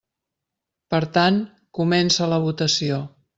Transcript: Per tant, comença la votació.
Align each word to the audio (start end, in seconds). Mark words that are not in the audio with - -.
Per 0.95 1.01
tant, 1.17 1.37
comença 1.81 2.31
la 2.33 2.41
votació. 2.47 2.99